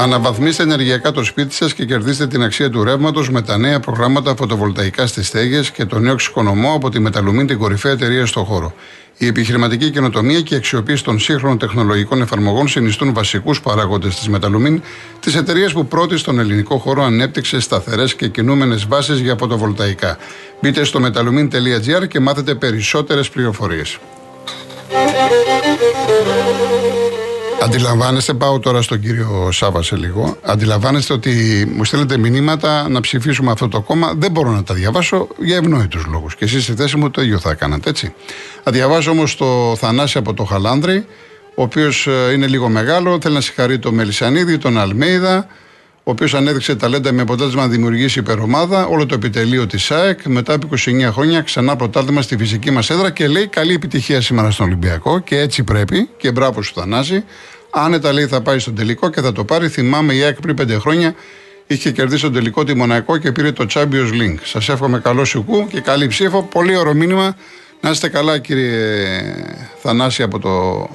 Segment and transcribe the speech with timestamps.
[0.00, 4.34] Αναβαθμίστε ενεργειακά το σπίτι σας και κερδίστε την αξία του ρεύματος με τα νέα προγράμματα
[4.36, 8.74] φωτοβολταϊκάς στι στέγε και το νέο ξυκονομό από τη Μεταλουμίν, την κορυφαία εταιρεία στον χώρο.
[9.18, 14.82] Η επιχειρηματική καινοτομία και η αξιοποίηση των σύγχρονων τεχνολογικών εφαρμογών συνιστούν βασικούς παράγοντες της Μεταλουμίν,
[15.20, 20.18] της εταιρείας που πρώτη στον ελληνικό χώρο ανέπτυξε σταθερές και κινούμενες βάσεις για φωτοβολταϊκά.
[20.60, 23.98] Μπείτε στο metalumin.gr και μάθετε περισσότερες πληροφορίες.
[27.62, 30.36] Αντιλαμβάνεστε, πάω τώρα στον κύριο Σάβα σε λίγο.
[30.42, 31.32] Αντιλαμβάνεστε ότι
[31.76, 34.12] μου στέλνετε μηνύματα να ψηφίσουμε αυτό το κόμμα.
[34.16, 36.34] Δεν μπορώ να τα διαβάσω για ευνόητους λόγους.
[36.34, 38.14] Και εσείς στη θέση μου το ίδιο θα έκανατε, έτσι.
[38.62, 41.06] Θα διαβάσω όμως το Θανάση από το Χαλάνδρη,
[41.54, 43.18] ο οποίος ε, είναι λίγο μεγάλο.
[43.20, 45.46] Θέλει να συγχαρεί τον Μελισανίδη, τον Αλμέιδα,
[46.08, 50.26] ο οποίος ανέδειξε ταλέντα με αποτέλεσμα να δημιουργήσει υπερομάδα, όλο το επιτελείο της ΣΑΕΚ.
[50.26, 54.50] Μετά από 29 χρόνια, ξανά πρωτάθλημα στη φυσική μας έδρα και λέει καλή επιτυχία σήμερα
[54.50, 55.18] στον Ολυμπιακό.
[55.18, 56.08] Και έτσι πρέπει.
[56.16, 57.24] Και μπράβο σου, Θανάση.
[57.70, 59.68] Άνετα λέει θα πάει στον τελικό και θα το πάρει.
[59.68, 61.14] Θυμάμαι η ΑΕΚ πριν πέντε χρόνια
[61.66, 64.38] είχε κερδίσει τον τελικό τη Μονακό και πήρε το Champions League.
[64.42, 66.42] Σας εύχομαι καλό σουκού και καλή ψήφο.
[66.42, 67.36] Πολύ ωραίο μήνυμα.
[67.80, 68.74] Να είστε καλά, κύριε
[69.82, 70.88] Θανάση από το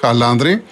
[0.00, 0.62] Χαλάνδρη.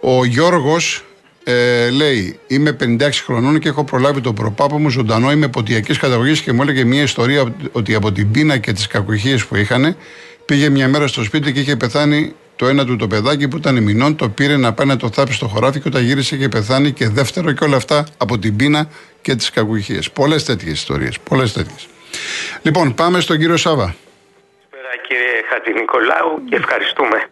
[0.00, 1.04] Ο Γιώργος
[1.44, 5.30] ε, λέει: Είμαι 56 χρονών και έχω προλάβει τον προπάπο μου ζωντανό.
[5.30, 9.46] Είμαι ποτιακή καταγωγής και μου έλεγε μια ιστορία ότι από την πείνα και τις κακουχίες
[9.46, 9.96] που είχαν
[10.44, 13.82] πήγε μια μέρα στο σπίτι και είχε πεθάνει το ένα του το παιδάκι που ήταν
[13.82, 14.16] μηνών.
[14.16, 16.92] Το πήρε να πάει να το θάψει στο χωράφι και όταν γύρισε είχε πεθάνει.
[16.92, 18.88] Και δεύτερο και όλα αυτά από την πείνα
[19.22, 20.10] και τις κακουχίες.
[20.10, 21.18] Πολλές τέτοιες ιστορίες.
[21.20, 21.88] Πολλές τέτοιες.
[22.62, 23.94] Λοιπόν, πάμε στον κύριο Σάβα.
[24.70, 27.28] Καλησπέρα κύριε Χατζη Νικολάου και ευχαριστούμε.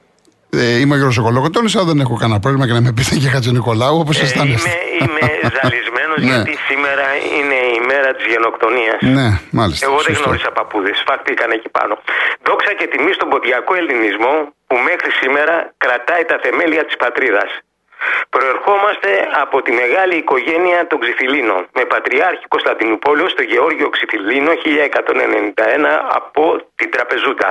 [0.57, 3.29] Ε, είμαι ο Γιώργο Οκολοκοτώνη, αλλά δεν έχω κανένα πρόβλημα και να με πείτε και
[3.35, 4.71] Χατζη Νικολάου, όπως ε, αισθάνεστε.
[4.71, 5.25] Είμαι, είμαι
[5.57, 6.27] ζαλισμένος ναι.
[6.31, 9.01] γιατί σήμερα είναι η μέρα της γενοκτονίας.
[9.17, 9.87] Ναι, μάλιστα.
[9.89, 10.97] Εγώ δεν γνώρισα παππούδες.
[11.07, 11.95] Φάχτηκαν εκεί πάνω.
[12.47, 14.35] Δόξα και τιμή στον ποντιακό ελληνισμό
[14.69, 15.55] που μέχρι σήμερα
[15.85, 17.51] κρατάει τα θεμέλια της πατρίδας.
[18.35, 19.11] Προερχόμαστε
[19.43, 24.61] από τη μεγάλη οικογένεια των Ξυφιλίνων με πατριάρχη Κωνσταντινούπολο στο Γεώργιο Ξυφιλίνο 1191
[26.19, 26.43] από
[26.75, 27.49] την Τραπεζούτα.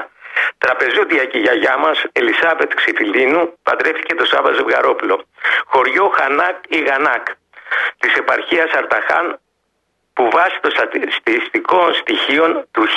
[0.57, 5.25] Τραπεζούτια και η γιαγιά μας, Ελισάβετ Ξυφιλίνου, παντρεύτηκε το Σάβα Ζευγαρόπουλο.
[5.65, 7.27] Χωριό Χανάκ ή Γανάκ
[7.99, 9.39] της επαρχίας Αρταχάν,
[10.13, 12.87] που βάσει των στατιστικών στοιχείων του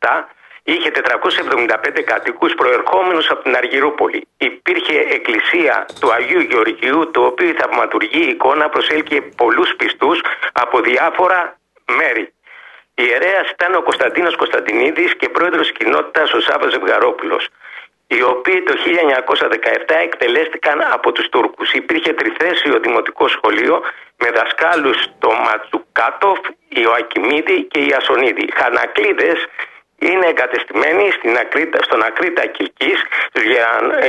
[0.00, 0.28] 1907
[0.64, 4.28] είχε 475 κατοίκους προερχόμενους από την Αργυρούπολη.
[4.36, 10.20] Υπήρχε εκκλησία του Αγίου Γεωργίου, το οποίο η θαυματουργή εικόνα προσέλκυε πολλούς πιστούς
[10.52, 11.58] από διάφορα
[11.96, 12.33] μέρη.
[12.94, 17.48] Ιερέας ήταν ο Κωνσταντίνος Κωνσταντινίδης και πρόεδρος κοινότητας ο Σάβα Ζευγαρόπουλος,
[18.06, 21.72] οι οποίοι το 1917 εκτελέστηκαν από τους Τούρκους.
[21.72, 23.82] Υπήρχε τριθέσιο δημοτικό σχολείο
[24.18, 26.38] με δασκάλους το Ματσουκάτοφ,
[26.68, 28.48] η Οακιμίδη και η Ασονίδη.
[28.54, 29.46] Χανακλείδες
[29.98, 33.42] είναι εγκατεστημένοι στην Ακρίτα, στον Ακρίτα Κυλκής, στους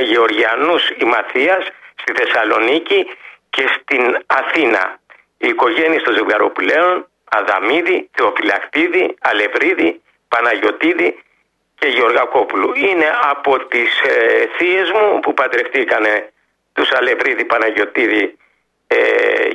[0.02, 1.66] Γεωργιανούς Ημαθίας,
[2.00, 3.06] στη Θεσσαλονίκη
[3.50, 4.98] και στην Αθήνα.
[5.38, 11.22] Οι οικογένειε των Ζευγαροπουλαίων Αδαμίδη, Θεοφυλακτίδη, Αλευρίδη, Παναγιωτίδη
[11.78, 12.72] και Γεωργακόπουλου.
[12.76, 16.32] Είναι από τις ε, θείες μου που παντρευτήκανε
[16.72, 18.38] τους Αλευρίδη, Παναγιωτίδη
[18.86, 18.96] ε,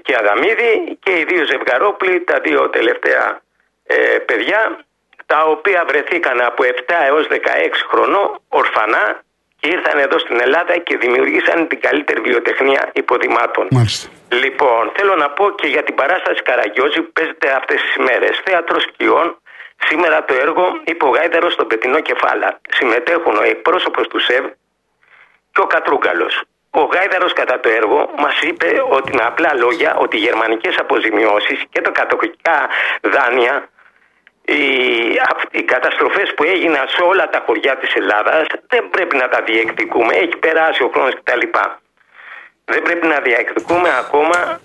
[0.02, 3.42] και Αδαμίδη και οι δύο Ζευγαρόπουλοι, τα δύο τελευταία
[3.84, 4.86] ε, παιδιά,
[5.26, 6.68] τα οποία βρεθήκαν από 7
[7.08, 7.36] έως 16
[7.90, 9.31] χρονών ορφανά και
[9.62, 13.68] ήρθαν εδώ στην Ελλάδα και δημιουργήσαν την καλύτερη βιοτεχνία υποδημάτων.
[13.72, 14.10] Μάλιστα.
[14.30, 18.42] Λοιπόν, θέλω να πω και για την παράσταση Καραγκιόζη που παίζεται αυτές τις μέρες.
[18.46, 19.42] Θέατρος Σκιών,
[19.88, 22.60] σήμερα το έργο είπε ο Γάιδαρος στο πετεινό κεφάλα.
[22.70, 24.46] Συμμετέχουν ο εκπρόσωπος του ΣΕΒ
[25.52, 26.44] και ο Κατρούγκαλος.
[26.70, 31.64] Ο Γάιδαρος κατά το έργο μας είπε ότι με απλά λόγια ότι οι γερμανικές αποζημιώσεις
[31.70, 32.70] και τα κατοικικά
[33.02, 33.70] δάνεια
[34.46, 34.62] οι,
[35.52, 40.14] οι καταστροφές που έγιναν σε όλα τα χωριά της Ελλάδας δεν πρέπει να τα διεκδικούμε.
[40.16, 41.46] Έχει περάσει ο χρόνος κτλ.
[42.66, 44.60] Δεν πρέπει να διεκδικούμε ακόμα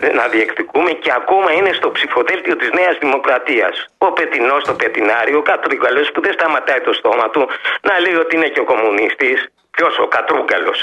[0.00, 3.86] ε, να διεκδικούμε και ακόμα είναι στο ψηφοδέλτιο της Νέας Δημοκρατίας.
[3.98, 7.48] Ο Πετινός στο Πετινάριο, ο Κατρούγκαλος που δεν σταματάει το στόμα του
[7.82, 9.48] να λέει ότι είναι και ο κομμουνιστής.
[9.76, 10.78] Ποιος ο Κατρούγκαλος.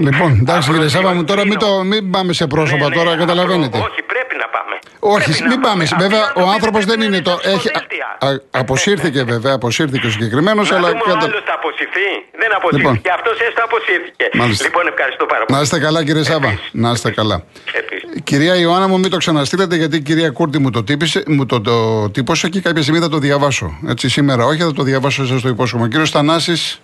[0.00, 3.16] Λοιπόν, εντάξει κύριε Σάβα μου, τώρα μην, το, μην πάμε σε πρόσωπα ναι, ναι, τώρα,
[3.16, 3.78] καταλαβαίνετε.
[3.78, 4.78] Όχι, πρέπει να πάμε πάμε.
[5.16, 5.82] Όχι, Πρέπει μην να πάμε.
[5.82, 7.30] Αυτοί Βέβαια, οι ο άνθρωποι άνθρωπος πρέπει δεν να είναι το.
[7.40, 7.58] στα Έχει...
[7.58, 8.08] ψηφοδέλτια.
[8.28, 10.88] α- αποσύρθηκε βέβαια, αποσύρθηκε ο συγκεκριμένος, Να αλλά.
[10.88, 12.08] δούμε ο κατά- άλλος θα αποσυρθεί.
[12.42, 12.92] Δεν αποσύρθηκε.
[12.98, 13.14] Λοιπόν.
[13.18, 14.24] Αυτός έστω αποσύρθηκε.
[14.40, 14.64] Μάλιστα.
[14.64, 15.56] Λοιπόν, ευχαριστώ πάρα πολύ.
[15.58, 16.50] Να είστε καλά, κύριε Σάβα.
[16.84, 17.36] Να είστε καλά.
[17.80, 18.08] Επίσης.
[18.30, 21.60] Κυρία Ιωάννα μου, μην το ξαναστείλετε γιατί η κυρία Κούρτη μου το, τύπησε, μου το,
[21.60, 21.74] το
[22.10, 23.78] τύπωσε και κάποια στιγμή θα το διαβάσω.
[23.88, 25.84] Έτσι, σήμερα όχι, θα το διαβάσω, σας το υπόσχομαι.
[25.84, 26.80] Ο κύριος Θανάσης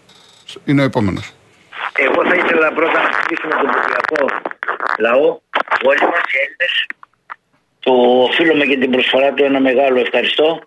[0.64, 1.32] είναι ο επόμενος.
[3.30, 5.26] Εγώ θα ήθελα πρώτα να στήσουμε τον Κυπριακό λαό,
[5.82, 6.86] όλοι μας οι Έλληνες.
[7.80, 7.92] Το
[8.22, 10.60] οφείλουμε για την προσφορά του ένα μεγάλο ευχαριστώ.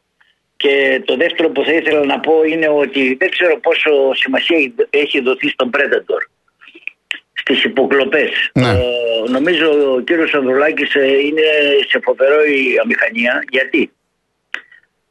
[0.57, 5.21] Και το δεύτερο που θα ήθελα να πω είναι ότι δεν ξέρω πόσο σημασία έχει
[5.21, 6.21] δοθεί στον Predator
[7.33, 8.51] στις υποκλοπές.
[8.53, 8.69] Ναι.
[8.69, 11.41] Ε, νομίζω ο κύριος Ανδρουλάκης ε, είναι
[11.87, 13.43] σε φοβερό η αμηχανία.
[13.49, 13.91] Γιατί;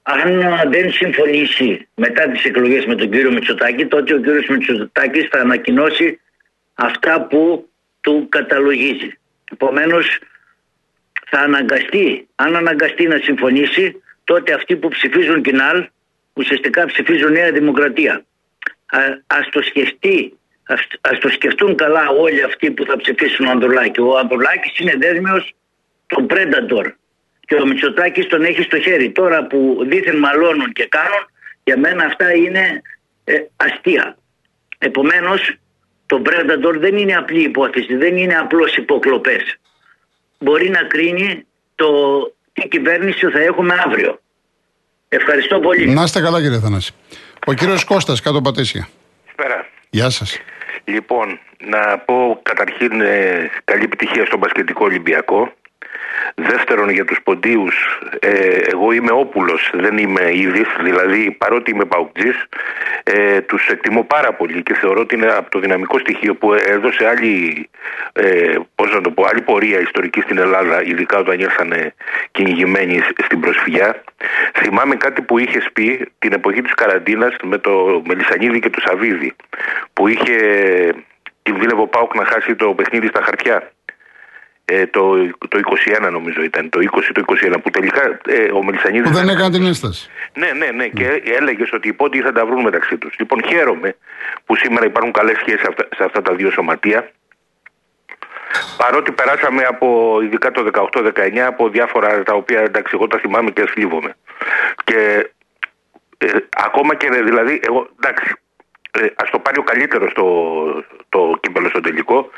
[0.02, 5.40] Αν δεν συμφωνήσει μετά τις εκλογές με τον κύριο Μητσοτάκη, τότε ο κύριος Μητσοτάκης θα
[5.40, 6.20] ανακοινώσει
[6.80, 7.68] αυτά που
[8.00, 9.18] του καταλογίζει.
[9.52, 10.18] Επομένως
[11.30, 15.88] θα αναγκαστεί, αν αναγκαστεί να συμφωνήσει, τότε αυτοί που ψηφίζουν κοινάλ
[16.32, 18.24] ουσιαστικά ψηφίζουν Νέα Δημοκρατία.
[18.86, 23.50] Α, ας το σκεφτεί, ας, ας το σκεφτούν καλά όλοι αυτοί που θα ψηφίσουν ο
[23.50, 24.04] Ανδρουλάκης.
[24.04, 25.52] Ο Ανδρουλάκης είναι δέσμιος
[26.06, 26.92] των Predator
[27.40, 29.10] και ο Μητσοτάκης τον έχει στο χέρι.
[29.10, 31.30] Τώρα που δίθεν μαλώνουν και κάνουν,
[31.64, 32.82] για μένα αυτά είναι
[33.24, 34.16] ε, αστεία.
[34.78, 35.54] Επομένως,
[36.10, 39.58] το Predator δεν είναι απλή υπόθεση, δεν είναι απλώς υποκλοπές.
[40.38, 41.88] Μπορεί να κρίνει το
[42.52, 44.20] τι κυβέρνηση θα έχουμε αύριο.
[45.08, 45.86] Ευχαριστώ πολύ.
[45.86, 46.92] Να είστε καλά, κύριε Θανάση.
[47.46, 48.88] Ο κύριος Κώστας, κάτω πατήσια.
[49.24, 49.68] Καλησπέρα.
[49.90, 50.38] Γεια σας.
[50.84, 55.52] Λοιπόν, να πω καταρχήν ε, καλή επιτυχία στον Πασχετικό Ολυμπιακό.
[56.42, 62.46] Δεύτερον, για τους ποντίους, ε, εγώ είμαι όπουλος, δεν είμαι είδης, δηλαδή παρότι είμαι παουκτζής,
[63.04, 67.06] ε, τους εκτιμώ πάρα πολύ και θεωρώ ότι είναι από το δυναμικό στοιχείο που έδωσε
[67.08, 67.68] άλλη,
[68.12, 71.92] ε, πώς να το πω, άλλη πορεία ιστορική στην Ελλάδα, ειδικά όταν ήρθαν
[72.30, 74.02] κυνηγημένοι στην προσφυγιά.
[74.54, 79.32] Θυμάμαι κάτι που είχες πει την εποχή της καραντίνας με το Μελισανίδη και το Σαβίδη,
[79.92, 80.34] που είχε
[81.42, 83.72] κινδύνευε ο Πάουκ να χάσει το παιχνίδι στα χαρτιά.
[84.72, 85.16] Ε, το,
[85.48, 85.60] το
[86.02, 89.10] 21 νομίζω ήταν, το 20 το 21 που τελικά ε, ο Μελισανίδης...
[89.10, 90.10] Που δεν έκανε την ένσταση.
[90.34, 93.14] Ναι, ναι, ναι, και έλεγες ότι οι πόντιοι θα τα βρουν μεταξύ τους.
[93.18, 93.96] Λοιπόν, χαίρομαι
[94.44, 97.10] που σήμερα υπάρχουν καλές σχέσεις αυτά, σε αυτά τα δύο σωματεία.
[98.76, 103.66] Παρότι περάσαμε από, ειδικά το 18-19, από διάφορα τα οποία εντάξει, εγώ τα θυμάμαι και
[103.66, 104.16] θλίβομαι.
[104.84, 105.30] Και
[106.18, 108.49] ε, ακόμα και δηλαδή, εγώ εντάξει, ε,
[109.14, 110.24] ας το πάρει ο καλύτερος το,
[111.08, 112.30] το κύπελο στο τελικό.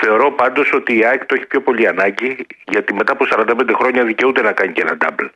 [0.00, 4.04] Θεωρώ πάντως ότι η ΑΕΚ το έχει πιο πολύ ανάγκη, γιατί μετά από 45 χρόνια
[4.04, 5.28] δικαιούται να κάνει και ένα double.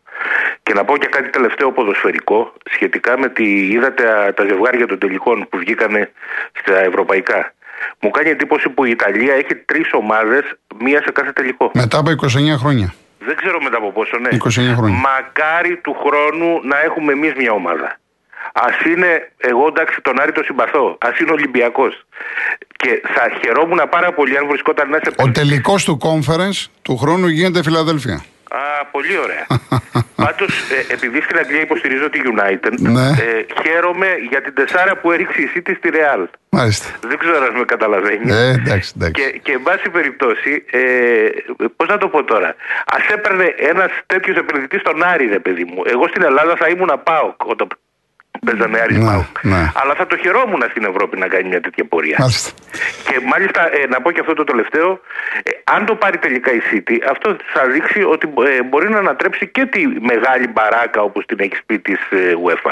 [0.63, 3.69] Και να πω και κάτι τελευταίο ποδοσφαιρικό, σχετικά με τη.
[3.69, 6.11] Είδατε α, τα ζευγάρια των τελικών που βγήκανε
[6.53, 7.53] στα ευρωπαϊκά.
[8.01, 10.43] Μου κάνει εντύπωση που η Ιταλία έχει τρεις ομάδες,
[10.79, 11.71] μία σε κάθε τελικό.
[11.75, 12.17] Μετά από 29
[12.57, 12.95] χρόνια.
[13.19, 14.29] Δεν ξέρω μετά από πόσο, ναι.
[14.29, 14.97] 29 χρόνια.
[14.97, 17.99] Μακάρι του χρόνου να έχουμε εμείς μια ομάδα.
[18.53, 22.05] Α είναι, εγώ εντάξει τον Άρη το συμπαθώ, ας είναι Ολυμπιακός.
[22.77, 25.13] Και θα χαιρόμουν πάρα πολύ αν βρισκόταν να σε.
[25.17, 28.25] Ο τελικός του conference του χρόνου γίνεται Φιλαδέλφια.
[28.53, 29.47] Α, πολύ ωραία.
[30.25, 33.07] Πάντως, ε, επειδή στην Αγγλία υποστηρίζω τη United, Ναι.
[33.09, 36.25] ε, χαίρομαι για την τεσάρα που έριξε η City στη Real.
[36.49, 36.89] Μάλιστα.
[37.09, 38.33] Δεν ξέρω αν με καταλαβαίνει.
[38.33, 39.23] Ε, εντάξει, εντάξει.
[39.23, 40.81] Και, και εν πάση περιπτώσει, ε,
[41.77, 42.55] πώς να το πω τώρα,
[42.87, 45.83] ας έπαιρνε ένας τέτοιος επενδυτής στον Άρη, ρε παιδί μου.
[45.87, 47.69] Εγώ στην Ελλάδα θα ήμουν ΠΑΟΚ όταν
[48.47, 49.37] παίζανε Άρη Ναι, ΠΑΟΚ.
[49.43, 49.73] ναι.
[49.81, 52.17] Αλλά θα το χαιρόμουν στην Ευρώπη να κάνει μια τέτοια πορεία.
[52.21, 52.51] Μάλιστα.
[53.09, 55.01] Και μάλιστα ε, να πω και αυτό το τελευταίο,
[55.43, 58.27] ε, αν το πάρει τελικά η City, αυτό θα δείξει ότι
[58.59, 62.71] ε, μπορεί να ανατρέψει και τη μεγάλη μπαράκα όπως την έχει πει της ε, UEFA.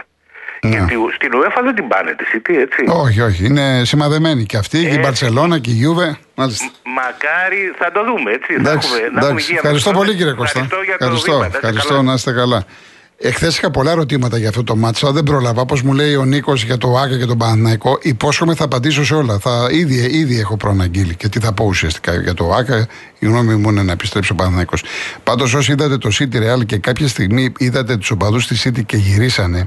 [0.62, 0.70] Ναι.
[0.70, 2.84] Γιατί στην UEFA δεν την πάνε τη City, έτσι.
[2.86, 3.44] Όχι, όχι.
[3.44, 6.18] Είναι σημαδεμένοι και αυτοί, και η Ε, Μπαρσελόνα και η Γιούβε.
[6.34, 6.64] Μάλιστα.
[6.84, 8.52] Μακάρι θα το δούμε, έτσι.
[8.54, 9.44] Θα Εντάξει, έχουμε, να έχουμε εντάξει.
[9.44, 9.98] υγεία Ευχαριστώ μας.
[9.98, 10.58] πολύ κύριε Κώστα.
[10.60, 11.42] Ευχαριστώ για το Ευχαριστώ, βήμα.
[11.42, 12.02] Να είστε ευχαριστώ καλά.
[12.02, 12.64] να είστε καλά.
[13.20, 15.12] Εχθές είχα πολλά ερωτήματα για αυτό το μάτσο.
[15.12, 15.60] Δεν πρόλαβα.
[15.60, 19.14] Όπως μου λέει ο Νίκος για το Άκα και τον Παναθηναϊκό, υπόσχομαι θα απαντήσω σε
[19.14, 19.38] όλα.
[19.38, 22.86] Θα, ήδη, ήδη έχω προαναγγείλει και τι θα πω ουσιαστικά για το Άκα.
[23.18, 24.82] Η γνώμη μου είναι να επιστρέψει ο Παναθηναϊκός.
[25.22, 28.96] Πάντως, όσοι είδατε το City Real και κάποια στιγμή είδατε τους οπαδούς τη City και
[28.96, 29.66] γυρίσανε,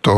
[0.00, 0.14] το,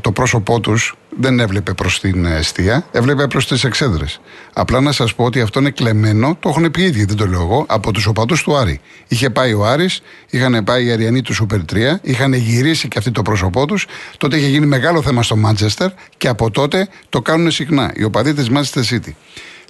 [0.00, 4.20] το πρόσωπό τους δεν έβλεπε προς την αιστεία, έβλεπε προ τις εξέδρες.
[4.52, 7.26] Απλά να σας πω ότι αυτό είναι κλεμμένο, το έχουν πει οι ίδιοι, δεν το
[7.26, 8.80] λέω εγώ, από τους οπαδούς του Άρη.
[9.08, 13.10] Είχε πάει ο Άρης, είχαν πάει οι Αριανοί του Σούπερ 3, είχαν γυρίσει και αυτοί
[13.10, 13.86] το πρόσωπό τους.
[14.16, 18.34] Τότε είχε γίνει μεγάλο θέμα στο Μάντσεστερ και από τότε το κάνουν συχνά οι οπαδοί
[18.34, 19.12] της Manchester City.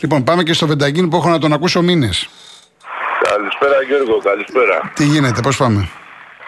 [0.00, 2.28] Λοιπόν, πάμε και στο Βενταγκίν που έχω να τον ακούσω μήνες.
[3.22, 4.92] Καλησπέρα Γιώργο, καλησπέρα.
[4.94, 5.88] Τι γίνεται, πώς πάμε;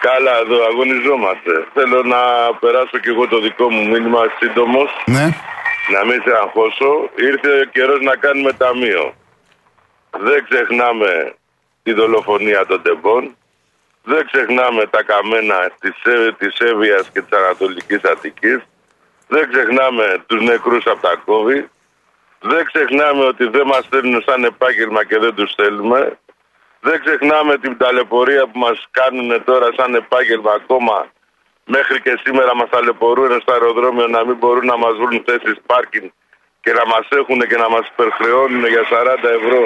[0.09, 1.51] Καλά, εδώ αγωνιζόμαστε.
[1.73, 2.21] Θέλω να
[2.59, 5.25] περάσω κι εγώ το δικό μου μήνυμα σύντομος, Ναι,
[5.93, 7.09] να μην σε αγχώσω.
[7.15, 9.13] Ήρθε ο καιρός να κάνουμε ταμείο.
[10.19, 11.33] Δεν ξεχνάμε
[11.83, 13.35] τη δολοφονία των τεμπών.
[14.03, 18.59] Δεν ξεχνάμε τα καμένα της, Ε- της Εύβοιας και της Ανατολικής Αττικής.
[19.27, 21.69] Δεν ξεχνάμε τους νεκρούς από τα κόβη.
[22.39, 26.17] Δεν ξεχνάμε ότι δεν μας θέλουν σαν επάγγελμα και δεν τους θέλουμε.
[26.87, 30.97] Δεν ξεχνάμε την ταλαιπωρία που μας κάνουν τώρα σαν επάγγελμα ακόμα.
[31.65, 36.09] Μέχρι και σήμερα μας ταλαιπωρούν στο αεροδρόμιο να μην μπορούν να μας βρουν θέσεις πάρκινγκ
[36.63, 39.63] και να μας έχουν και να μας υπερχρεώνουν για 40 ευρώ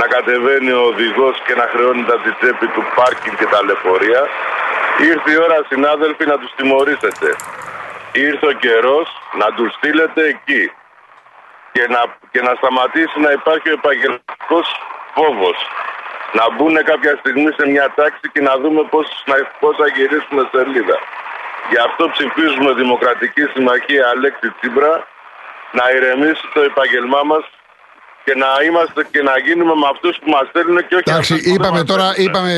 [0.00, 4.22] να κατεβαίνει ο οδηγός και να χρεώνεται από τη τσέπη του πάρκινγκ και ταλαιπωρία.
[5.10, 7.28] Ήρθε η ώρα συνάδελφοι να τους τιμωρήσετε.
[8.12, 9.06] Ήρθε ο καιρός
[9.40, 10.72] να τους στείλετε εκεί
[11.72, 12.00] και να,
[12.32, 14.66] και να σταματήσει να υπάρχει ο επαγγελματικός
[15.14, 15.58] φόβος.
[16.38, 20.42] Να μπουν κάποια στιγμή σε μια τάξη και να δούμε πώς, να, πώς θα γυρίσουμε
[20.52, 20.96] σελίδα.
[21.72, 24.94] Γι' αυτό ψηφίζουμε Δημοκρατική Συμμαχία Αλέξη Τσίμπρα
[25.78, 27.44] να ηρεμήσει το επάγγελμά μας
[28.24, 31.46] και να είμαστε και να γίνουμε με αυτούς που μας θέλουν και όχι Εντάξει, αυτούς
[31.46, 32.24] που δεν είπαμε μας τώρα, θέλουν.
[32.24, 32.52] είπαμε,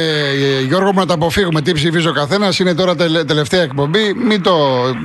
[0.45, 2.53] ε, Γιώργο, μου να τα αποφύγουμε τι ψηφίζει ο καθένας.
[2.61, 4.05] Είναι τώρα τελε- τελευταία εκπομπή.
[4.29, 4.55] Μην το,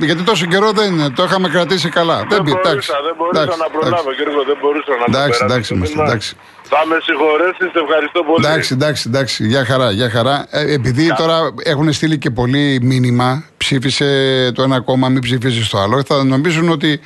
[0.08, 1.08] γιατί τόσο καιρό δεν είναι.
[1.18, 2.16] Το είχαμε κρατήσει καλά.
[2.32, 4.22] Δεν πει- εντάξει, μπορούσα, δεν μπορούσα εντάξει, να προλάβω, εντάξει.
[4.22, 6.10] Γιώργο, δεν μπορούσα να το Εντάξει, περάσω εντάξει, το είμαστε, μήνυμα.
[6.12, 6.30] εντάξει.
[6.68, 8.46] Θα με συγχωρέσεις, σε ευχαριστώ πολύ.
[8.46, 9.46] Εντάξει, εντάξει, εντάξει.
[9.46, 10.46] Για χαρά, για χαρά.
[10.50, 14.06] Ε, επειδή τώρα έχουν στείλει και πολύ μήνυμα, ψήφισε
[14.54, 17.00] το ένα κόμμα, μην ψηφίσει το άλλο, θα νομίζουν ότι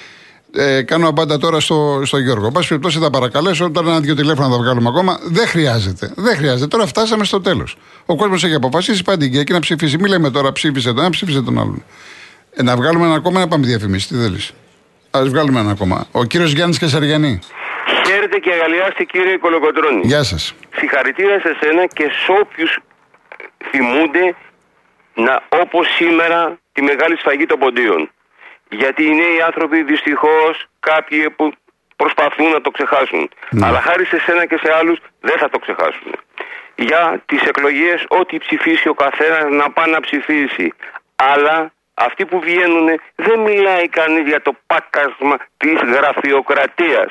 [0.52, 2.46] ε, κάνω απάντα τώρα στο, στο Γιώργο.
[2.46, 5.18] Εν πάση περιπτώσει, θα παρακαλέσω τώρα ένα-δυο τηλέφωνα να τα βγάλουμε ακόμα.
[5.22, 6.12] Δεν χρειάζεται.
[6.16, 6.66] Δεν χρειάζεται.
[6.66, 7.76] Τώρα φτάσαμε στο τέλος.
[8.06, 9.96] Ο κόσμος έχει αποφασίσει, πάει την εκεί να ψηφίσει.
[9.98, 11.82] Μην λέμε τώρα ψήφισε τον ένα, ψήφισε τον άλλον.
[12.54, 14.08] Ε, να βγάλουμε ένα ακόμα, να πάμε διαφημίσει.
[14.08, 14.52] Τι θέλεις.
[15.10, 16.06] Α βγάλουμε ένα ακόμα.
[16.10, 17.38] Ο κύριος Γιάννης Κεσαριανή.
[18.10, 20.00] Χαίρετε και αγαλιάστε κύριε Κολοκοτρώνη.
[20.04, 20.54] Γεια σας.
[20.76, 22.78] Συγχαρητήρια σε σένα και σε όποιους
[23.70, 24.34] θυμούνται
[25.14, 28.10] να, όπως σήμερα τη μεγάλη σφαγή των ποντίων.
[28.68, 31.52] Γιατί οι νέοι άνθρωποι δυστυχώς κάποιοι που
[31.96, 33.30] προσπαθούν να το ξεχάσουν.
[33.62, 36.12] Αλλά χάρη σε σένα και σε άλλους δεν θα το ξεχάσουν.
[36.74, 40.72] Για τις εκλογές ό,τι ψηφίσει ο καθένας να πάει να ψηφίσει.
[41.16, 47.10] Αλλά αυτοί που βγαίνουν δεν μιλάει κανείς για το πάκασμα της γραφειοκρατίας.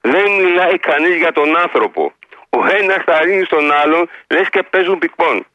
[0.00, 2.12] Δεν μιλάει κανείς για τον άνθρωπο.
[2.50, 5.46] Ο ένας θα ρίχνει στον άλλον, λες και παίζουν πικπών.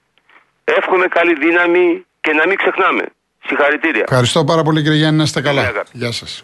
[0.63, 3.03] Εύχομαι καλή δύναμη και να μην ξεχνάμε.
[3.48, 4.03] Συγχαρητήρια.
[4.08, 5.62] Ευχαριστώ πάρα πολύ κύριε Γιάννη, να είστε καλά.
[5.62, 5.89] Καλή αγάπη.
[5.94, 6.44] Γεια σας.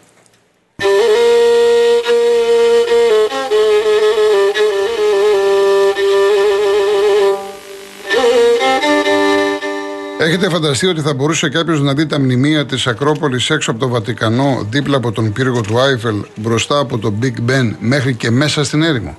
[10.24, 13.88] Έχετε φανταστεί ότι θα μπορούσε κάποιος να δει τα μνημεία της Ακρόπολης έξω από το
[13.88, 18.64] Βατικανό, δίπλα από τον πύργο του Άιφελ, μπροστά από το Big Ben, μέχρι και μέσα
[18.64, 19.18] στην έρημο;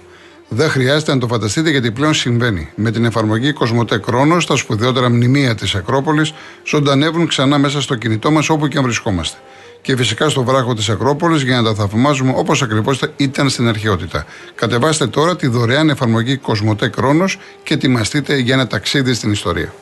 [0.50, 2.70] Δεν χρειάζεται να το φανταστείτε γιατί πλέον συμβαίνει.
[2.76, 6.34] Με την εφαρμογή Κοσμοτέ Κρόνος, τα σπουδαιότερα μνημεία της Ακρόπολης
[6.66, 9.38] ζωντανεύουν ξανά μέσα στο κινητό μας όπου και αν βρισκόμαστε.
[9.82, 14.26] Και φυσικά στο βράχο της Ακρόπολης για να τα θαυμάζουμε όπως ακριβώς ήταν στην αρχαιότητα.
[14.56, 19.74] Κατεβάστε τώρα τη δωρεάν εφαρμογή Κοσμοτέ Κρόνος και ετοιμαστείτε για ένα ταξίδι στην ιστορία.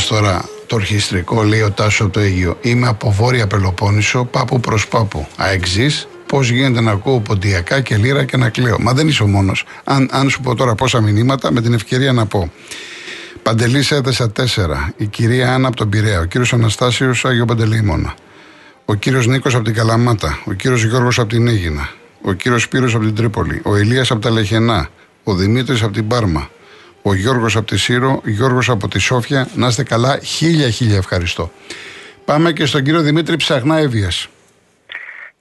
[0.00, 2.58] Ακούγοντα τώρα το ορχιστρικό, λέει ο Τάσο από το Αίγυο.
[2.60, 5.26] Είμαι από βόρεια Πελοπόννησο, πάπου προς πάπου.
[5.36, 5.90] Αεξή,
[6.26, 8.76] πώς γίνεται να ακούω ποντιακά και λύρα και να κλαίω.
[8.80, 9.64] Μα δεν είσαι ο μόνος.
[9.84, 12.52] Αν, αν σου πω τώρα πόσα μηνύματα, με την ευκαιρία να πω.
[13.42, 14.92] Παντελής έδεσα 4.
[14.96, 16.20] Η κυρία Άννα από τον Πειραιά.
[16.20, 18.14] Ο κύριος Αναστάσιος Άγιο Παντελεήμονα.
[18.84, 20.38] Ο κύριος Νίκος από την Καλαμάτα.
[20.44, 21.88] Ο κύριος Γιώργος από την Αίγινα.
[22.22, 23.60] Ο κύριος Σπύρος από την Τρίπολη.
[23.64, 24.88] Ο Ηλίας από τα Λεχενά.
[25.24, 26.48] Ο Δημήτρης από την Πάρμα.
[27.02, 28.20] Ο Γιώργος από τη Σύρο.
[28.24, 29.48] Γιώργος από τη Σόφια.
[29.54, 30.18] Να είστε καλά.
[30.18, 31.50] Χίλια χίλια ευχαριστώ.
[32.24, 34.10] Πάμε και στον κύριο Δημήτρη Ψαχνά Εύβοια.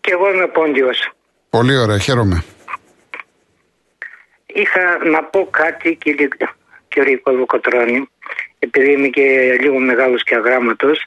[0.01, 1.11] Και εγώ είμαι πόντιος.
[1.49, 2.43] Πολύ ωραία, χαίρομαι.
[4.45, 6.27] Είχα να πω κάτι κύριε,
[6.87, 8.09] κύριε Κολοκοτρώνη,
[8.59, 11.03] επειδή είμαι και λίγο μεγάλος και αγράμματος.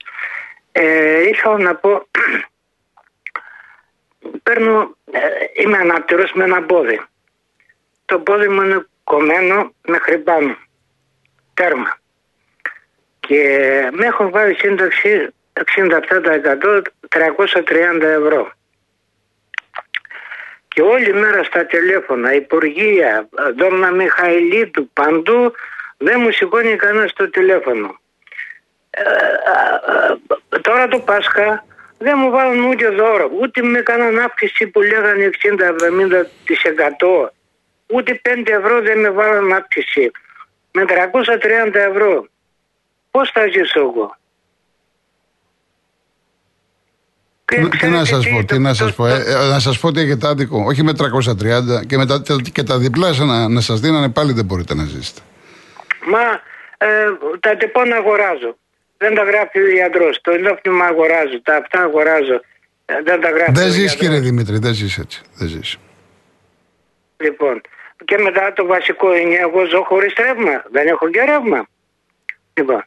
[0.73, 2.07] Ε, ήθελα να πω,
[4.43, 5.19] παίρνω, ε,
[5.63, 7.01] είμαι ανάπτερος με ένα πόδι.
[8.05, 10.57] Το πόδι μου είναι κομμένο μέχρι πάνω.
[11.55, 11.99] Τέρμα.
[13.21, 13.45] Και
[13.93, 18.53] με έχουν βάλει σύνταξη 67% 330 ευρώ.
[20.69, 25.53] Και όλη μέρα στα τηλέφωνα, Υπουργεία, Δόμνα Μιχαηλίδου, παντού
[25.97, 28.01] δεν μου σηκώνει κανένα το τηλέφωνο.
[28.91, 29.03] Ε,
[30.53, 31.65] ε, τώρα το Πάσχα
[31.99, 37.33] δεν μου βάλουν ούτε δώρο, ούτε με έκαναν αύξηση που λέγανε 60-70%.
[37.93, 40.11] Ούτε 5 ευρώ δεν με βάλαν αύξηση.
[40.73, 42.27] Με 330 ευρώ.
[43.11, 44.17] Πώς θα ζήσω εγώ;
[47.61, 49.07] οποία Τι να σας πω, τι να σας πω.
[49.07, 50.65] Ε, ε, να σας πω ότι έχετε άδικο.
[50.67, 52.23] Όχι με 330 και, με τα,
[52.53, 55.21] και τα διπλά σα να, να σας δίνανε πάλι δεν μπορείτε να ζήσετε.
[56.07, 56.21] Μα
[56.87, 57.05] ε,
[57.41, 58.57] τα τυπώνα αγοράζω.
[58.99, 60.11] Δεν τα γράφει ο ιατρό.
[60.21, 61.43] Το ενόπνευμα αγοράζω.
[61.43, 62.41] Τα αυτά αγοράζω.
[62.85, 63.53] Ε, δεν τα γράφει.
[63.53, 63.97] Δεν ο ζεις, ιατρός.
[63.97, 65.23] κύριε Δημήτρη, δεν ζεις έτσι.
[65.35, 65.77] Δεν ζεις.
[67.17, 67.61] Λοιπόν.
[68.05, 70.63] Και μετά το βασικό είναι εγώ ζω χωρίς ρεύμα.
[70.71, 71.67] Δεν έχω και ρεύμα.
[72.55, 72.85] Λοιπόν.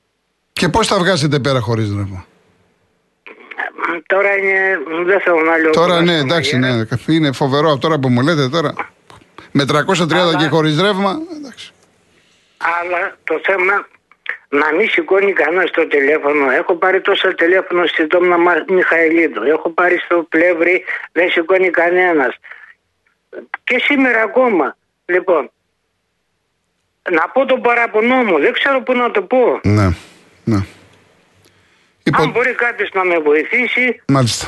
[0.54, 2.26] Και πώς θα βγάζετε πέρα χωρίς ρεύμα;
[4.06, 4.80] Τώρα είναι.
[5.06, 5.72] Δεν θέλω να λέω.
[5.72, 6.86] Τώρα πολλά ναι, στο εντάξει, μαγέρα.
[7.08, 8.74] ναι, είναι φοβερό αυτό τώρα που μου λέτε τώρα.
[9.52, 11.18] Με 330 Αλλά- και χωρίς ρεύμα.
[11.38, 11.72] Εντάξει.
[12.58, 13.88] Αλλά το θέμα
[14.50, 16.50] να μην σηκώνει κανένας το τηλέφωνο.
[16.52, 19.44] Έχω πάρει τόσα τηλέφωνο στην Τόμνα Μα- Μιχαηλίδου.
[19.44, 22.36] Έχω πάρει στο πλεύρη, δεν σηκώνει κανένας.
[23.64, 24.78] Και σήμερα ακόμα.
[25.06, 25.52] Λοιπόν,
[27.12, 29.60] να πω τον παραπονό μου, δεν ξέρω πού να το πω.
[29.64, 29.86] Ναι,
[30.44, 30.56] ναι.
[30.56, 30.66] Αν
[32.04, 34.48] Λοιπόν, μπορεί κάποιος να με βοηθήσει, μάλιστα.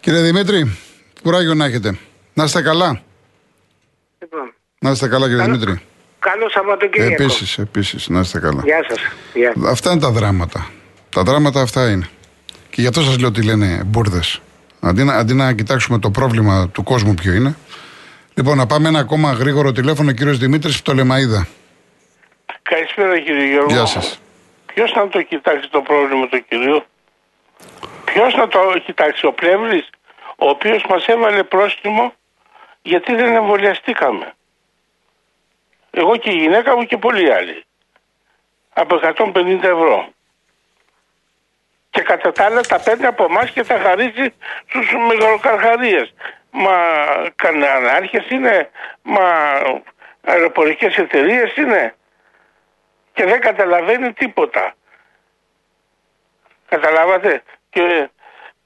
[0.00, 0.76] Κύριε Δημήτρη,
[1.22, 1.98] κουράγιο να έχετε.
[2.34, 3.02] Να είστε καλά.
[4.20, 5.84] λοιπόν, Να είστε καλά, κύριε Καλό- Δημήτρη.
[6.18, 7.22] καλό Σαββατοκύριακο.
[7.22, 8.62] Επίσης, επίσης, να είστε καλά.
[8.64, 8.98] Γεια σας.
[9.34, 9.52] Γεια.
[9.66, 10.70] Αυτά είναι τα δράματα.
[11.10, 12.08] Τα δράματα αυτά είναι.
[12.70, 14.40] Και γι' αυτό σας λέω ότι λένε μπουρδες.
[14.80, 17.56] Αντί, να- αντί να κοιτάξουμε το πρόβλημα του κόσμου ποιο είναι.
[18.34, 21.46] Λοιπόν, να πάμε ένα ακόμα γρήγορο τηλέφωνο, κύριος Δημήτρης Πτολεμαίδα.
[22.62, 23.72] Καλησπέρα κύριε Γιώργο.
[23.72, 24.20] Γεια σας.
[24.66, 26.84] Ποιος να το κοιτάξει το πρόβλημα του κυρίου,
[28.04, 29.88] Ποιος να το κοιτάξει, ο Πλεύρης,
[30.36, 32.12] ο οποίος μας έβαλε πρόστιμο
[32.82, 34.32] γιατί δεν εμβολιαστήκαμε.
[35.90, 37.64] Εγώ και η γυναίκα μου και πολλοί άλλοι.
[38.72, 40.08] Από 150 ευρώ.
[41.90, 44.34] Και κατά τα άλλα τα παίρνει από εμάς και τα χαρίζει
[44.68, 46.14] στους μεγαλοκαρχαρίες.
[46.50, 46.76] Μα
[47.36, 48.70] κανέναρχες είναι,
[49.02, 49.22] μα
[50.24, 51.94] αεροπορικές εταιρείες είναι
[53.12, 54.74] και δεν καταλαβαίνει τίποτα.
[56.68, 58.10] Καταλάβατε; Και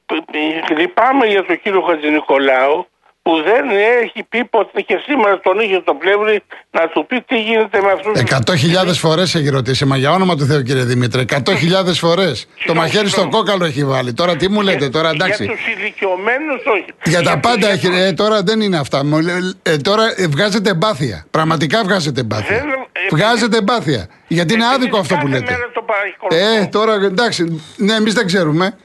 [0.07, 2.89] π- π- λυπάμαι για τον κύριο Χατζηνικολάου
[3.26, 3.65] που δεν
[4.02, 7.91] έχει πει ποτέ και σήμερα τον είχε το πλεύρη να του πει τι γίνεται με
[7.93, 8.21] αυτούς.
[8.21, 11.21] Εκατό χιλιάδες φορές έχει ρωτήσει, μα για όνομα του Θεού, κύριε Δημήτρη.
[11.21, 12.47] Εκατό χιλιάδες φορές.
[12.67, 13.45] Το μαχαίρι στο συγγνώμη.
[13.45, 14.13] κόκαλο έχει βάλει.
[14.13, 15.45] Τώρα τι μου λέτε, τώρα εντάξει.
[15.45, 16.84] Για τους ηλικιωμένους όχι.
[17.04, 17.87] Για τα τους- πάντα για έχει.
[17.89, 19.04] τους- Ε, τώρα δεν είναι αυτά.
[19.04, 21.26] Μου λέ- ε, τώρα ε, βγάζετε εμπάθεια.
[21.30, 22.56] Πραγματικά βγάζετε εμπάθεια.
[22.56, 24.06] Δεν- ε, Βγάζετε εμπάθεια.
[24.28, 25.52] Γιατί είναι Επειδή άδικο αυτό που κάθε λέτε.
[25.52, 26.63] μέρα το παρακολουθώ.
[26.63, 27.63] Ε, τώρα εντάξει.
[27.76, 28.76] Ναι, εμείς δεν ξέρουμε.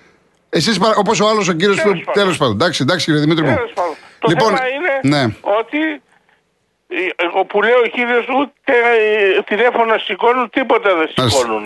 [0.50, 2.04] Εσείς όπως ο άλλος ο κύριος Τέλος που.
[2.06, 2.22] πάντων.
[2.24, 2.54] Τέλος πάντων.
[2.54, 3.58] Εντάξει, εντάξει, κύριε Δημήτρη μου.
[4.20, 4.50] Τέλος πάντων.
[4.50, 5.24] Το Λοιπόν, θέμα είναι ναι.
[5.60, 5.80] ότι
[6.88, 8.74] ε, εγώ που λέω ο κύριος ούτε
[9.38, 11.30] ε, τηλέφωνα σηκώνουν, τίποτα δεν Μάλιστα.
[11.30, 11.66] σηκώνουν.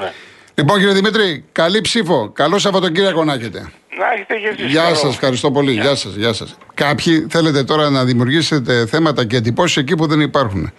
[0.55, 2.29] Λοιπόν, κύριε Δημήτρη, καλή ψήφο.
[2.29, 3.59] Καλό Σαββατοκύριακο να έχετε.
[3.99, 4.95] Να έχετε και εσείς Γεια καλό.
[4.95, 5.71] σας, ευχαριστώ πολύ.
[5.71, 6.57] Γεια σας, γεια σας.
[6.73, 10.71] Κάποιοι θέλετε τώρα να δημιουργήσετε θέματα και εντυπώσεις εκεί που δεν υπάρχουν.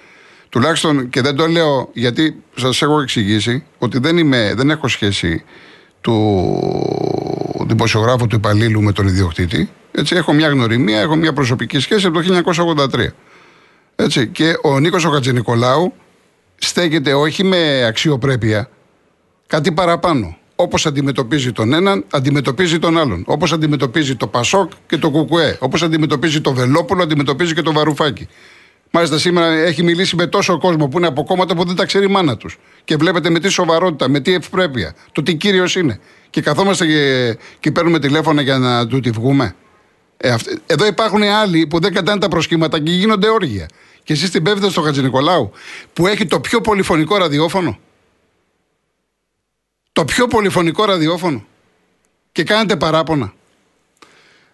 [0.48, 5.44] Τουλάχιστον και δεν το λέω γιατί σας έχω εξηγήσει ότι δεν, είμαι, δεν έχω σχέση
[6.00, 9.70] του δημοσιογράφου του υπαλλήλου με τον ιδιοκτήτη.
[9.96, 12.42] Έτσι, έχω μια γνωριμία, έχω μια προσωπική σχέση από το
[12.92, 13.06] 1983.
[13.96, 15.92] Έτσι, και ο Νίκος ο Χατζηνικολάου
[16.56, 18.68] στέκεται όχι με αξιοπρέπεια,
[19.46, 20.36] κάτι παραπάνω.
[20.56, 23.22] Όπως αντιμετωπίζει τον έναν, αντιμετωπίζει τον άλλον.
[23.26, 25.56] Όπως αντιμετωπίζει το Πασόκ και το Κουκουέ.
[25.60, 28.28] Όπως αντιμετωπίζει το Βελόπουλο, αντιμετωπίζει και το Βαρουφάκι.
[28.90, 32.04] Μάλιστα σήμερα έχει μιλήσει με τόσο κόσμο που είναι από κόμματα που δεν τα ξέρει
[32.04, 32.58] η μάνα τους.
[32.84, 36.00] Και βλέπετε με τι σοβαρότητα, με τι ευπρέπεια, το τι κύριος είναι.
[36.30, 39.54] Και καθόμαστε και, και παίρνουμε τηλέφωνα για να του τη βγούμε.
[40.24, 43.68] Ε, αυτ- εδώ υπάρχουν άλλοι που δεν κατάνε τα προσχήματα και γίνονται όργια.
[44.02, 45.52] Και εσείς την πέφτετε στο Χατζηνικολάου
[45.92, 47.78] που έχει το πιο πολυφωνικό ραδιόφωνο.
[49.92, 51.44] Το πιο πολυφωνικό ραδιόφωνο.
[52.32, 53.32] Και κάνετε παράπονα.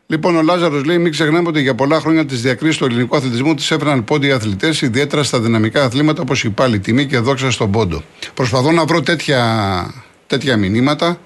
[0.07, 3.55] Λοιπόν, ο Λάζαρος λέει: Μην ξεχνάμε ότι για πολλά χρόνια τη διακρίση του ελληνικού αθλητισμού
[3.55, 7.51] τη έφεραν πόντι οι αθλητές, ιδιαίτερα στα δυναμικά αθλήματα όπως η πάλι τιμή και δόξα
[7.51, 8.03] στον πόντο.
[8.35, 9.95] Προσπαθώ να βρω τέτοια,
[10.27, 11.21] τέτοια μηνύματα.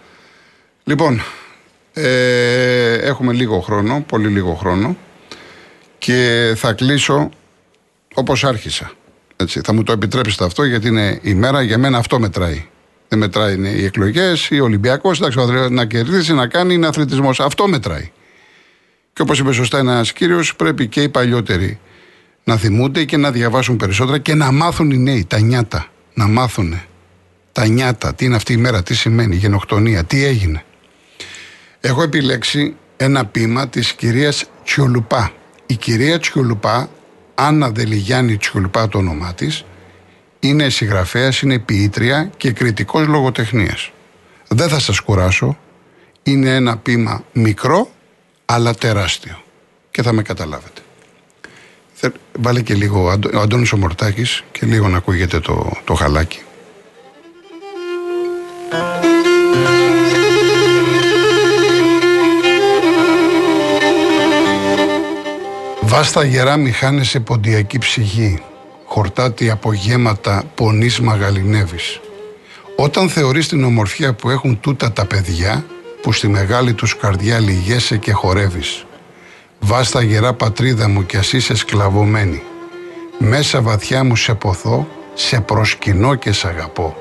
[0.84, 1.22] Λοιπόν,
[1.94, 4.96] ε, έχουμε λίγο χρόνο, πολύ λίγο χρόνο
[5.98, 7.30] και θα κλείσω
[8.14, 8.92] όπως άρχισα.
[9.36, 12.66] Έτσι, θα μου το επιτρέψετε αυτό γιατί είναι η μέρα, για μένα αυτό μετράει.
[13.08, 16.74] Δεν μετράει είναι οι εκλογές, ή ο Ολυμπιακός, εντάξει, ο αθλη- να κερδίσει, να κάνει,
[16.74, 17.40] είναι αθλητισμός.
[17.40, 18.10] Αυτό μετράει.
[19.12, 21.78] Και όπως είπε σωστά ένας κύριος, πρέπει και οι παλιότεροι
[22.44, 25.86] να θυμούνται και να διαβάσουν περισσότερα και να μάθουν οι νέοι, τα νιάτα.
[26.14, 26.80] Να μάθουν
[27.52, 30.64] τα νιάτα, τι είναι αυτή η μέρα, τι σημαίνει, η γενοκτονία, τι έγινε.
[31.86, 35.32] Έχω επιλέξει ένα ποίημα της κυρίας Τσιολουπά.
[35.66, 36.88] Η κυρία Τσιολουπά,
[37.34, 39.64] Άννα Δελιγιάννη Τσιολουπά το όνομά της,
[40.40, 43.90] είναι συγγραφέας, είναι ποιήτρια και κριτικός λογοτεχνίας.
[44.48, 45.58] Δεν θα σας κουράσω,
[46.22, 47.90] είναι ένα ποίημα μικρό
[48.44, 49.42] αλλά τεράστιο
[49.90, 50.80] και θα με καταλάβετε.
[51.94, 55.72] Θε- Βάλε και λίγο ο, Αντω, ο Αντώνης ο Μορτάκης και λίγο να ακούγεται το,
[55.84, 56.42] το χαλάκι.
[65.94, 68.42] Βάστα γερά μη χάνεσαι ποντιακή ψυχή,
[68.84, 72.00] χορτάτη από γέματα πονής μαγαλινεύεις.
[72.76, 75.66] Όταν θεωρείς την ομορφιά που έχουν τούτα τα παιδιά,
[76.02, 78.84] που στη μεγάλη τους καρδιά λυγέσαι και χορεύεις.
[79.60, 82.42] Βάστα γερά πατρίδα μου κι ας είσαι σκλαβωμένη.
[83.18, 86.96] Μέσα βαθιά μου σε ποθώ, σε προσκυνώ και σε αγαπώ.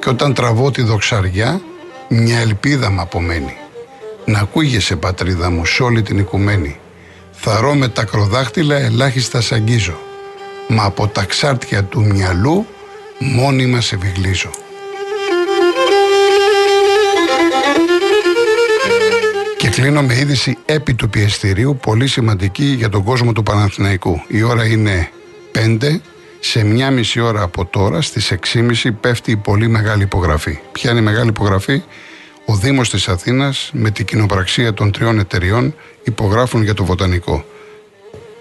[0.00, 1.60] Και όταν τραβώ τη δοξαριά,
[2.08, 3.56] μια ελπίδα μ' απομένει.
[4.24, 6.80] Να ακούγεσαι πατρίδα μου σ' όλη την οικουμένη.
[7.36, 9.98] Θαρώ με τα κροδάχτυλα ελάχιστα σ' αγγίζω.
[10.68, 12.66] Μα από τα ξάρτια του μυαλού
[13.18, 14.50] μόνιμα σε βιγλίζω.
[19.56, 24.22] Και κλείνω με είδηση επί του πιεστηρίου, πολύ σημαντική για τον κόσμο του Παναθηναϊκού.
[24.28, 25.10] Η ώρα είναι
[25.52, 26.00] 5,
[26.40, 30.58] σε μια μισή ώρα από τώρα, στις 6.30 πέφτει η πολύ μεγάλη υπογραφή.
[30.72, 31.82] Ποια είναι η μεγάλη υπογραφή;
[32.48, 37.44] Ο Δήμος της Αθήνας με την κοινοπραξία των τριών εταιριών υπογράφουν για το βοτανικό.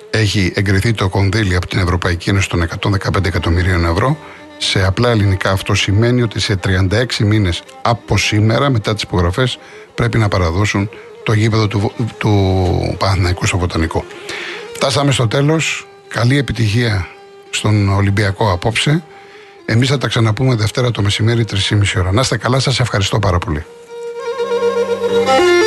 [0.09, 4.17] Έχει εγκριθεί το κονδύλι από την Ευρωπαϊκή Ένωση των 115 εκατομμυρίων ευρώ.
[4.57, 9.59] Σε απλά ελληνικά αυτό σημαίνει ότι σε 36 μήνες από σήμερα, μετά τις υπογραφές,
[9.95, 10.89] πρέπει να παραδώσουν
[11.23, 14.05] το γήπεδο του, του Παναθηναϊκού στο Βοτανικό.
[14.73, 15.87] Φτάσαμε στο τέλος.
[16.07, 17.07] Καλή επιτυχία
[17.49, 19.03] στον Ολυμπιακό απόψε.
[19.65, 22.11] Εμείς θα τα ξαναπούμε Δευτέρα το μεσημέρι 3.30 ώρα.
[22.11, 23.65] Να είστε καλά, σας ευχαριστώ πάρα πολύ.
[25.25, 25.64] Thank you.